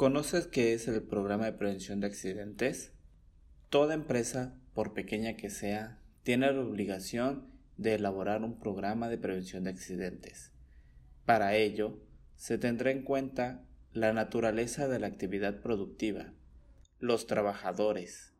¿Conoces 0.00 0.46
qué 0.46 0.72
es 0.72 0.88
el 0.88 1.02
programa 1.02 1.44
de 1.44 1.52
prevención 1.52 2.00
de 2.00 2.06
accidentes? 2.06 2.94
Toda 3.68 3.92
empresa, 3.92 4.58
por 4.72 4.94
pequeña 4.94 5.36
que 5.36 5.50
sea, 5.50 6.00
tiene 6.22 6.50
la 6.50 6.62
obligación 6.62 7.52
de 7.76 7.96
elaborar 7.96 8.42
un 8.42 8.58
programa 8.58 9.10
de 9.10 9.18
prevención 9.18 9.64
de 9.64 9.68
accidentes. 9.68 10.52
Para 11.26 11.54
ello, 11.54 11.98
se 12.34 12.56
tendrá 12.56 12.92
en 12.92 13.02
cuenta 13.02 13.62
la 13.92 14.14
naturaleza 14.14 14.88
de 14.88 15.00
la 15.00 15.06
actividad 15.06 15.60
productiva, 15.60 16.32
los 16.98 17.26
trabajadores, 17.26 18.32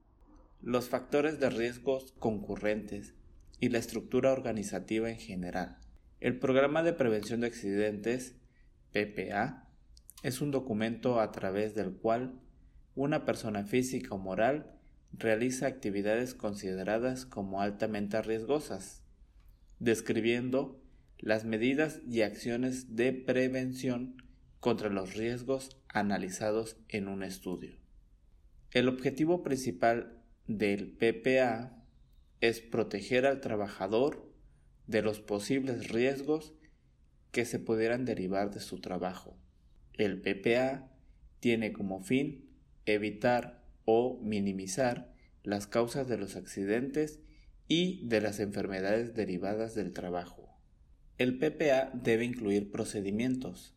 los 0.62 0.88
factores 0.88 1.40
de 1.40 1.50
riesgos 1.50 2.14
concurrentes 2.18 3.12
y 3.60 3.68
la 3.68 3.80
estructura 3.80 4.32
organizativa 4.32 5.10
en 5.10 5.18
general. 5.18 5.76
El 6.20 6.38
Programa 6.38 6.82
de 6.82 6.94
Prevención 6.94 7.42
de 7.42 7.48
Accidentes, 7.48 8.36
PPA, 8.94 9.69
es 10.22 10.40
un 10.40 10.50
documento 10.50 11.20
a 11.20 11.32
través 11.32 11.74
del 11.74 11.92
cual 11.92 12.40
una 12.94 13.24
persona 13.24 13.64
física 13.64 14.14
o 14.14 14.18
moral 14.18 14.72
realiza 15.12 15.66
actividades 15.66 16.34
consideradas 16.34 17.24
como 17.24 17.62
altamente 17.62 18.20
riesgosas, 18.22 19.02
describiendo 19.78 20.80
las 21.18 21.44
medidas 21.44 22.00
y 22.08 22.22
acciones 22.22 22.96
de 22.96 23.12
prevención 23.12 24.22
contra 24.60 24.90
los 24.90 25.14
riesgos 25.14 25.78
analizados 25.88 26.76
en 26.88 27.08
un 27.08 27.22
estudio. 27.22 27.76
El 28.72 28.88
objetivo 28.88 29.42
principal 29.42 30.22
del 30.46 30.92
PPA 30.92 31.76
es 32.40 32.60
proteger 32.60 33.26
al 33.26 33.40
trabajador 33.40 34.30
de 34.86 35.02
los 35.02 35.20
posibles 35.20 35.88
riesgos 35.88 36.54
que 37.32 37.44
se 37.44 37.58
pudieran 37.58 38.04
derivar 38.04 38.50
de 38.50 38.60
su 38.60 38.80
trabajo. 38.80 39.36
El 40.00 40.22
PPA 40.22 40.88
tiene 41.40 41.74
como 41.74 42.00
fin 42.00 42.48
evitar 42.86 43.62
o 43.84 44.18
minimizar 44.22 45.12
las 45.42 45.66
causas 45.66 46.08
de 46.08 46.16
los 46.16 46.36
accidentes 46.36 47.20
y 47.68 48.08
de 48.08 48.22
las 48.22 48.40
enfermedades 48.40 49.14
derivadas 49.14 49.74
del 49.74 49.92
trabajo. 49.92 50.56
El 51.18 51.36
PPA 51.36 51.90
debe 51.92 52.24
incluir 52.24 52.70
procedimientos, 52.70 53.74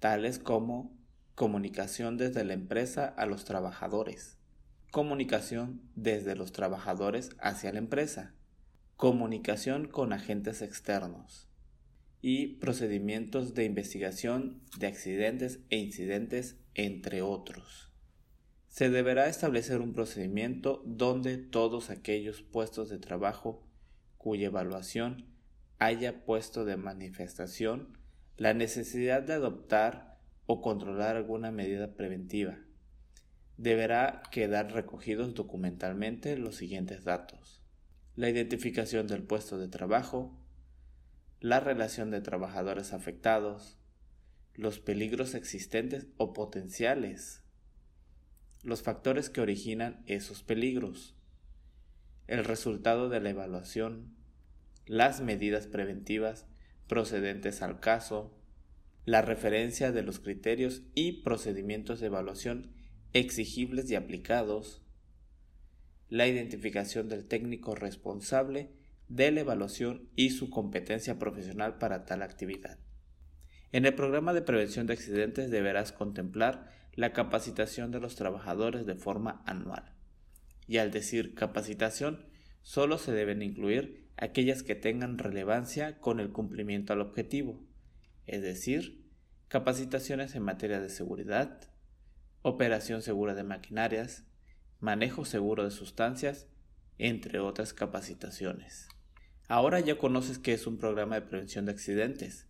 tales 0.00 0.40
como 0.40 0.92
comunicación 1.36 2.16
desde 2.16 2.42
la 2.42 2.54
empresa 2.54 3.06
a 3.06 3.24
los 3.26 3.44
trabajadores, 3.44 4.38
comunicación 4.90 5.80
desde 5.94 6.34
los 6.34 6.50
trabajadores 6.50 7.30
hacia 7.38 7.72
la 7.72 7.78
empresa, 7.78 8.34
comunicación 8.96 9.86
con 9.86 10.12
agentes 10.12 10.60
externos, 10.60 11.46
y 12.22 12.54
procedimientos 12.54 13.52
de 13.54 13.64
investigación 13.64 14.62
de 14.78 14.86
accidentes 14.86 15.58
e 15.70 15.76
incidentes, 15.76 16.56
entre 16.74 17.20
otros. 17.20 17.90
Se 18.68 18.88
deberá 18.88 19.28
establecer 19.28 19.80
un 19.80 19.92
procedimiento 19.92 20.82
donde 20.86 21.36
todos 21.36 21.90
aquellos 21.90 22.40
puestos 22.40 22.88
de 22.88 22.98
trabajo 22.98 23.66
cuya 24.16 24.46
evaluación 24.46 25.26
haya 25.78 26.24
puesto 26.24 26.64
de 26.64 26.76
manifestación 26.76 27.98
la 28.36 28.54
necesidad 28.54 29.22
de 29.22 29.34
adoptar 29.34 30.18
o 30.46 30.60
controlar 30.62 31.16
alguna 31.16 31.50
medida 31.50 31.94
preventiva. 31.94 32.58
Deberá 33.56 34.22
quedar 34.30 34.72
recogidos 34.72 35.34
documentalmente 35.34 36.36
los 36.36 36.56
siguientes 36.56 37.04
datos. 37.04 37.62
La 38.14 38.28
identificación 38.28 39.06
del 39.06 39.22
puesto 39.22 39.58
de 39.58 39.68
trabajo, 39.68 40.41
la 41.42 41.58
relación 41.58 42.12
de 42.12 42.20
trabajadores 42.20 42.92
afectados, 42.92 43.76
los 44.54 44.78
peligros 44.78 45.34
existentes 45.34 46.06
o 46.16 46.32
potenciales, 46.32 47.42
los 48.62 48.82
factores 48.82 49.28
que 49.28 49.40
originan 49.40 50.04
esos 50.06 50.44
peligros, 50.44 51.16
el 52.28 52.44
resultado 52.44 53.08
de 53.08 53.18
la 53.18 53.30
evaluación, 53.30 54.14
las 54.86 55.20
medidas 55.20 55.66
preventivas 55.66 56.46
procedentes 56.86 57.60
al 57.60 57.80
caso, 57.80 58.38
la 59.04 59.20
referencia 59.20 59.90
de 59.90 60.04
los 60.04 60.20
criterios 60.20 60.82
y 60.94 61.22
procedimientos 61.22 61.98
de 61.98 62.06
evaluación 62.06 62.72
exigibles 63.14 63.90
y 63.90 63.96
aplicados, 63.96 64.80
la 66.08 66.28
identificación 66.28 67.08
del 67.08 67.26
técnico 67.26 67.74
responsable 67.74 68.70
de 69.14 69.30
la 69.30 69.40
evaluación 69.40 70.08
y 70.16 70.30
su 70.30 70.48
competencia 70.48 71.18
profesional 71.18 71.76
para 71.76 72.06
tal 72.06 72.22
actividad. 72.22 72.78
En 73.70 73.84
el 73.84 73.94
programa 73.94 74.32
de 74.32 74.40
prevención 74.40 74.86
de 74.86 74.94
accidentes 74.94 75.50
deberás 75.50 75.92
contemplar 75.92 76.70
la 76.94 77.12
capacitación 77.12 77.90
de 77.90 78.00
los 78.00 78.16
trabajadores 78.16 78.86
de 78.86 78.94
forma 78.94 79.42
anual. 79.44 79.92
Y 80.66 80.78
al 80.78 80.90
decir 80.90 81.34
capacitación, 81.34 82.24
solo 82.62 82.96
se 82.96 83.12
deben 83.12 83.42
incluir 83.42 84.08
aquellas 84.16 84.62
que 84.62 84.76
tengan 84.76 85.18
relevancia 85.18 85.98
con 85.98 86.18
el 86.18 86.32
cumplimiento 86.32 86.94
al 86.94 87.02
objetivo, 87.02 87.62
es 88.26 88.40
decir, 88.40 89.04
capacitaciones 89.48 90.34
en 90.36 90.42
materia 90.42 90.80
de 90.80 90.88
seguridad, 90.88 91.68
operación 92.40 93.02
segura 93.02 93.34
de 93.34 93.44
maquinarias, 93.44 94.24
manejo 94.80 95.26
seguro 95.26 95.64
de 95.64 95.70
sustancias, 95.70 96.48
entre 96.96 97.40
otras 97.40 97.74
capacitaciones. 97.74 98.88
Ahora 99.48 99.80
ya 99.80 99.98
conoces 99.98 100.38
qué 100.38 100.52
es 100.52 100.66
un 100.66 100.78
programa 100.78 101.16
de 101.16 101.22
prevención 101.22 101.66
de 101.66 101.72
accidentes. 101.72 102.46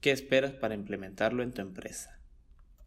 ¿Qué 0.00 0.10
esperas 0.10 0.52
para 0.52 0.74
implementarlo 0.74 1.42
en 1.42 1.52
tu 1.52 1.62
empresa? 1.62 2.18